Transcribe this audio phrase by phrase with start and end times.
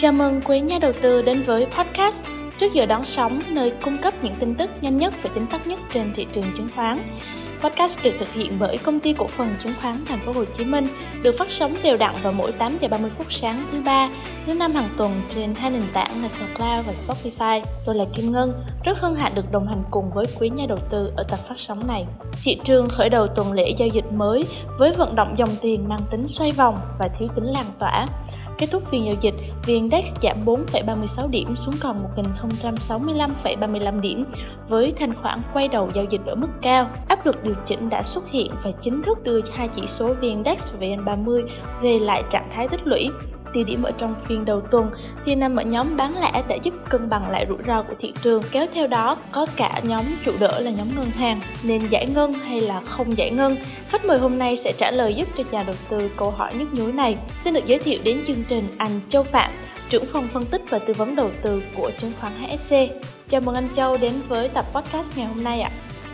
[0.00, 2.26] Chào mừng quý nhà đầu tư đến với podcast
[2.56, 5.66] Trước giờ đón sóng, nơi cung cấp những tin tức nhanh nhất và chính xác
[5.66, 7.18] nhất trên thị trường chứng khoán.
[7.62, 10.64] Podcast được thực hiện bởi công ty cổ phần chứng khoán Thành phố Hồ Chí
[10.64, 10.86] Minh,
[11.22, 14.08] được phát sóng đều đặn vào mỗi 8 giờ 30 phút sáng thứ ba,
[14.46, 17.62] thứ năm hàng tuần trên hai nền tảng là SoundCloud và Spotify.
[17.84, 20.78] Tôi là Kim Ngân, rất hân hạnh được đồng hành cùng với quý nhà đầu
[20.90, 22.04] tư ở tập phát sóng này.
[22.42, 24.44] Thị trường khởi đầu tuần lễ giao dịch mới
[24.78, 28.06] với vận động dòng tiền mang tính xoay vòng và thiếu tính lan tỏa.
[28.58, 29.34] Kết thúc phiên giao dịch,
[29.66, 34.24] VN Index giảm 4,36 điểm xuống còn 1.065,35 điểm
[34.68, 36.90] với thanh khoản quay đầu giao dịch ở mức cao.
[37.08, 40.20] Áp lực điều chỉnh đã xuất hiện và chính thức đưa hai chỉ số VN
[40.20, 41.46] Index và VN30
[41.82, 43.08] về lại trạng thái tích lũy.
[43.52, 44.90] Tiêu điểm ở trong phiên đầu tuần
[45.24, 48.12] thì nằm ở nhóm bán lẻ đã giúp cân bằng lại rủi ro của thị
[48.22, 48.42] trường.
[48.52, 52.32] Kéo theo đó, có cả nhóm trụ đỡ là nhóm ngân hàng, nên giải ngân
[52.32, 53.56] hay là không giải ngân?
[53.88, 56.74] Khách mời hôm nay sẽ trả lời giúp cho nhà đầu tư câu hỏi nhức
[56.74, 57.18] nhối này.
[57.36, 59.50] Xin được giới thiệu đến chương trình anh Châu Phạm,
[59.88, 62.74] trưởng phòng phân tích và tư vấn đầu tư của chứng khoán HSC
[63.28, 65.70] chào mừng anh Châu đến với tập podcast ngày hôm nay ạ.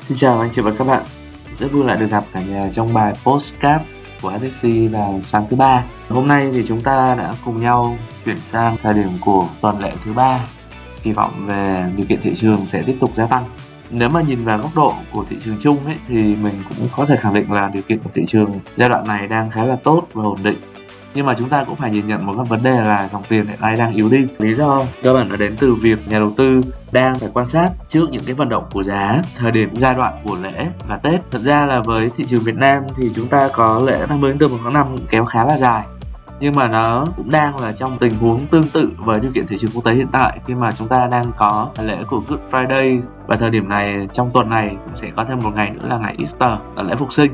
[0.08, 1.02] Xin chào anh chị và các bạn
[1.58, 3.84] rất vui lại được gặp cả nhà trong bài postcard
[4.22, 5.84] của HTC vào sáng thứ ba.
[6.08, 9.92] Hôm nay thì chúng ta đã cùng nhau chuyển sang thời điểm của tuần lễ
[10.04, 10.40] thứ ba.
[11.02, 13.44] Kỳ vọng về điều kiện thị trường sẽ tiếp tục gia tăng.
[13.90, 17.04] Nếu mà nhìn vào góc độ của thị trường chung ấy, thì mình cũng có
[17.06, 19.76] thể khẳng định là điều kiện của thị trường giai đoạn này đang khá là
[19.76, 20.58] tốt và ổn định
[21.16, 23.46] nhưng mà chúng ta cũng phải nhìn nhận một cái vấn đề là dòng tiền
[23.46, 24.26] hiện nay đang yếu đi.
[24.38, 26.60] Lý do cơ bản là đến từ việc nhà đầu tư
[26.92, 30.22] đang phải quan sát trước những cái vận động của giá, thời điểm giai đoạn
[30.24, 31.20] của lễ và tết.
[31.30, 34.50] Thật ra là với thị trường việt nam thì chúng ta có lễ 30 tháng
[34.50, 35.86] 4 một tháng 5 kéo khá là dài.
[36.40, 39.56] Nhưng mà nó cũng đang là trong tình huống tương tự với điều kiện thị
[39.58, 40.40] trường quốc tế hiện tại.
[40.46, 44.30] Khi mà chúng ta đang có lễ của Good Friday và thời điểm này, trong
[44.34, 47.12] tuần này cũng sẽ có thêm một ngày nữa là ngày Easter, là lễ phục
[47.12, 47.32] sinh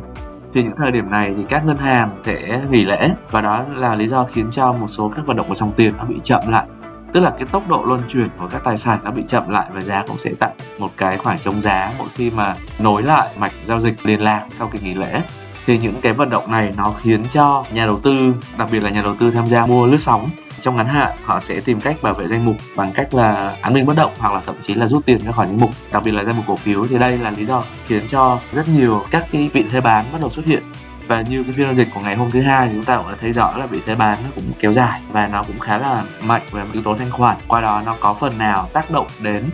[0.55, 3.95] thì những thời điểm này thì các ngân hàng sẽ nghỉ lễ và đó là
[3.95, 6.41] lý do khiến cho một số các vận động của dòng tiền nó bị chậm
[6.49, 6.67] lại.
[7.13, 9.67] Tức là cái tốc độ luân chuyển của các tài sản nó bị chậm lại
[9.73, 13.29] và giá cũng sẽ tạo một cái khoảng trống giá mỗi khi mà nối lại
[13.39, 15.23] mạch giao dịch liên lạc sau kỳ nghỉ lễ
[15.67, 18.91] thì những cái vận động này nó khiến cho nhà đầu tư, đặc biệt là
[18.91, 20.31] nhà đầu tư tham gia mua lướt sóng,
[20.61, 23.75] trong ngắn hạn họ sẽ tìm cách bảo vệ danh mục bằng cách là án
[23.75, 25.71] minh bất động hoặc là thậm chí là rút tiền ra khỏi danh mục.
[25.93, 28.69] Đặc biệt là danh mục cổ phiếu thì đây là lý do khiến cho rất
[28.69, 30.63] nhiều các cái vị thế bán bắt đầu xuất hiện.
[31.07, 33.09] Và như cái phiên giao dịch của ngày hôm thứ hai thì chúng ta cũng
[33.09, 35.79] đã thấy rõ là vị thế bán nó cũng kéo dài và nó cũng khá
[35.79, 37.37] là mạnh về yếu tố thanh khoản.
[37.49, 39.51] Qua đó nó có phần nào tác động đến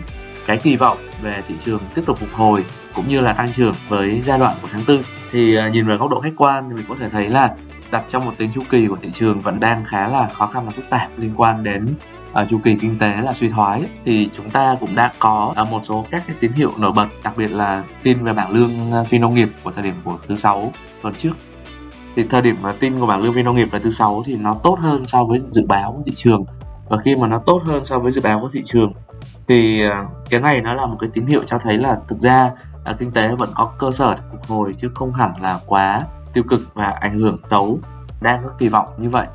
[0.49, 3.73] cái kỳ vọng về thị trường tiếp tục phục hồi cũng như là tăng trưởng
[3.87, 4.99] với giai đoạn của tháng tư.
[5.31, 7.55] Thì à, nhìn về góc độ khách quan thì mình có thể thấy là
[7.91, 10.65] đặt trong một tính chu kỳ của thị trường vẫn đang khá là khó khăn
[10.65, 11.93] và phức tạp liên quan đến
[12.41, 13.83] uh, chu kỳ kinh tế là suy thoái.
[14.05, 17.07] Thì chúng ta cũng đã có à, một số các cái tín hiệu nổi bật
[17.23, 20.37] đặc biệt là tin về bảng lương phi nông nghiệp của thời điểm của thứ
[20.37, 21.33] sáu tuần trước.
[22.15, 24.35] Thì thời điểm mà tin của bảng lương phi nông nghiệp là thứ sáu thì
[24.35, 26.45] nó tốt hơn so với dự báo của thị trường
[26.89, 28.93] và khi mà nó tốt hơn so với dự báo của thị trường
[29.47, 32.51] thì à, cái này nó là một cái tín hiệu cho thấy là thực ra
[32.85, 36.01] à, kinh tế vẫn có cơ sở để phục hồi chứ không hẳn là quá
[36.33, 37.79] tiêu cực và ảnh hưởng xấu
[38.21, 39.27] đang có kỳ vọng như vậy.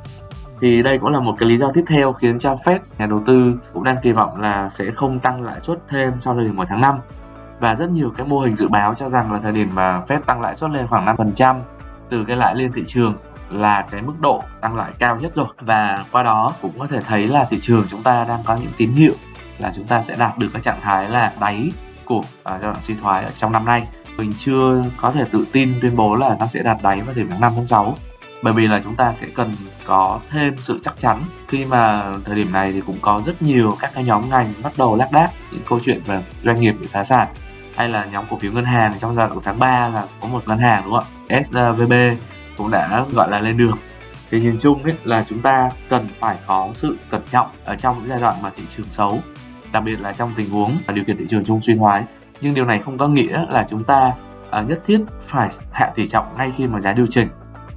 [0.61, 3.21] Thì đây cũng là một cái lý do tiếp theo khiến cho Fed nhà đầu
[3.25, 6.57] tư cũng đang kỳ vọng là sẽ không tăng lãi suất thêm sau thời điểm
[6.57, 6.99] của tháng 5
[7.59, 10.19] và rất nhiều cái mô hình dự báo cho rằng là thời điểm mà Fed
[10.21, 11.59] tăng lãi suất lên khoảng 5%
[12.09, 13.15] từ cái lãi liên thị trường
[13.49, 15.47] là cái mức độ tăng lãi cao nhất rồi.
[15.59, 18.71] Và qua đó cũng có thể thấy là thị trường chúng ta đang có những
[18.77, 19.13] tín hiệu
[19.59, 21.71] là chúng ta sẽ đạt được cái trạng thái là đáy
[22.05, 23.87] của à, giai đoạn suy thoái ở trong năm nay.
[24.17, 27.23] Mình chưa có thể tự tin tuyên bố là nó sẽ đạt đáy vào thời
[27.23, 27.97] điểm 5 tháng 6
[28.41, 29.53] bởi vì là chúng ta sẽ cần
[29.85, 31.23] có thêm sự chắc chắn.
[31.47, 34.73] Khi mà thời điểm này thì cũng có rất nhiều các cái nhóm ngành bắt
[34.77, 37.27] đầu lác đác những câu chuyện về doanh nghiệp bị phá sản
[37.75, 40.27] hay là nhóm cổ phiếu ngân hàng trong giai đoạn của tháng 3 là có
[40.27, 41.41] một ngân hàng đúng không ạ?
[41.43, 41.93] SVB
[42.57, 43.77] cũng đã gọi là lên đường.
[44.31, 47.99] Thì nhìn chung ấy là chúng ta cần phải có sự cẩn trọng ở trong
[47.99, 49.19] những giai đoạn mà thị trường xấu,
[49.71, 52.03] đặc biệt là trong tình huống và điều kiện thị trường chung suy thoái.
[52.41, 54.13] Nhưng điều này không có nghĩa là chúng ta
[54.49, 57.27] ờ, nhất thiết phải hạ tỷ trọng ngay khi mà giá điều chỉnh.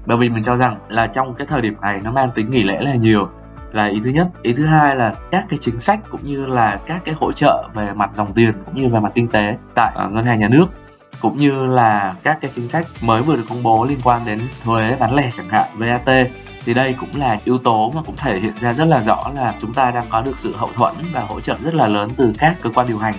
[0.07, 2.63] Bởi vì mình cho rằng là trong cái thời điểm này nó mang tính nghỉ
[2.63, 3.29] lễ là nhiều.
[3.73, 4.29] Là ý thứ nhất.
[4.43, 7.69] Ý thứ hai là các cái chính sách cũng như là các cái hỗ trợ
[7.75, 10.49] về mặt dòng tiền cũng như về mặt kinh tế tại ờ, ngân hàng nhà
[10.49, 10.67] nước
[11.21, 14.49] cũng như là các cái chính sách mới vừa được công bố liên quan đến
[14.65, 16.29] thuế bán lẻ chẳng hạn, VAT.
[16.65, 19.55] Thì đây cũng là yếu tố mà cũng thể hiện ra rất là rõ là
[19.61, 22.33] chúng ta đang có được sự hậu thuẫn và hỗ trợ rất là lớn từ
[22.39, 23.15] các cơ quan điều hành.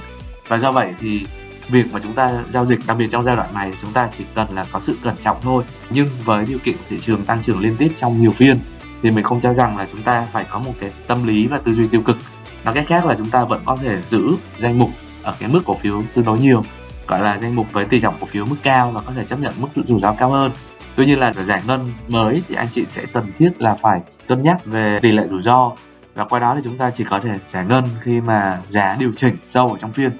[0.47, 1.25] Và do vậy thì
[1.69, 4.23] việc mà chúng ta giao dịch, đặc biệt trong giai đoạn này, chúng ta chỉ
[4.35, 5.63] cần là có sự cẩn trọng thôi.
[5.89, 8.59] Nhưng với điều kiện thị trường tăng trưởng liên tiếp trong nhiều phiên,
[9.03, 11.57] thì mình không cho rằng là chúng ta phải có một cái tâm lý và
[11.57, 12.17] tư duy tiêu cực.
[12.63, 14.29] Nói cách khác là chúng ta vẫn có thể giữ
[14.59, 14.89] danh mục
[15.23, 16.63] ở cái mức cổ phiếu tương đối nhiều
[17.09, 19.39] gọi là danh mục với tỷ trọng cổ phiếu mức cao và có thể chấp
[19.39, 20.51] nhận mức rủi ro cao hơn
[20.95, 24.01] tuy nhiên là để giải ngân mới thì anh chị sẽ cần thiết là phải
[24.27, 25.71] cân nhắc về tỷ lệ rủi ro
[26.19, 29.11] và qua đó thì chúng ta chỉ có thể giải ngân khi mà giá điều
[29.15, 30.11] chỉnh sâu ở trong phiên.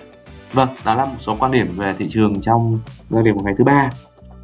[0.53, 3.53] Vâng, đó là một số quan điểm về thị trường trong giao điểm của ngày
[3.57, 3.89] thứ ba.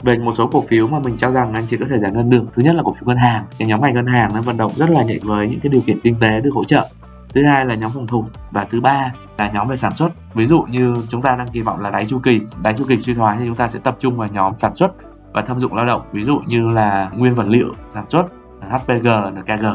[0.03, 2.29] Về một số cổ phiếu mà mình cho rằng anh chị có thể giải ngân
[2.29, 2.43] được.
[2.55, 3.43] Thứ nhất là cổ phiếu ngân hàng.
[3.59, 5.81] Cái nhóm ngành ngân hàng nó vận động rất là nhạy với những cái điều
[5.81, 6.87] kiện kinh tế được hỗ trợ.
[7.35, 10.09] Thứ hai là nhóm phòng thủ và thứ ba là nhóm về sản xuất.
[10.33, 12.97] Ví dụ như chúng ta đang kỳ vọng là đáy chu kỳ, đáy chu kỳ
[12.97, 14.91] suy thoái thì chúng ta sẽ tập trung vào nhóm sản xuất
[15.33, 18.25] và thâm dụng lao động, ví dụ như là nguyên vật liệu sản xuất,
[18.69, 19.07] HPG,
[19.39, 19.65] NKG.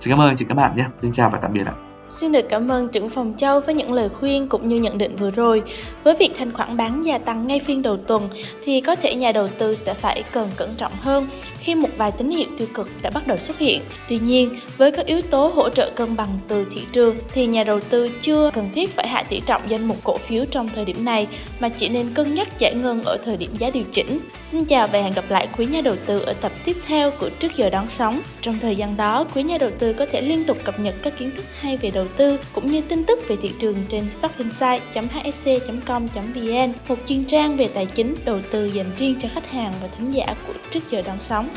[0.00, 0.84] Xin cảm ơn chị các bạn nhé.
[1.02, 1.72] Xin chào và tạm biệt ạ.
[2.08, 5.16] Xin được cảm ơn trưởng phòng Châu với những lời khuyên cũng như nhận định
[5.16, 5.62] vừa rồi.
[6.04, 8.28] Với việc thanh khoản bán gia tăng ngay phiên đầu tuần
[8.62, 11.28] thì có thể nhà đầu tư sẽ phải cần cẩn trọng hơn
[11.58, 13.80] khi một vài tín hiệu tiêu cực đã bắt đầu xuất hiện.
[14.08, 17.64] Tuy nhiên, với các yếu tố hỗ trợ cân bằng từ thị trường thì nhà
[17.64, 20.84] đầu tư chưa cần thiết phải hạ tỷ trọng danh mục cổ phiếu trong thời
[20.84, 21.26] điểm này
[21.60, 24.18] mà chỉ nên cân nhắc giải ngân ở thời điểm giá điều chỉnh.
[24.40, 27.30] Xin chào và hẹn gặp lại quý nhà đầu tư ở tập tiếp theo của
[27.38, 28.20] Trước giờ đón sóng.
[28.40, 31.18] Trong thời gian đó, quý nhà đầu tư có thể liên tục cập nhật các
[31.18, 36.72] kiến thức hay về đầu tư cũng như tin tức về thị trường trên stockinsight.hsc.com.vn,
[36.88, 40.10] một chuyên trang về tài chính, đầu tư dành riêng cho khách hàng và thính
[40.10, 41.48] giả của Trước giờ đón sóng.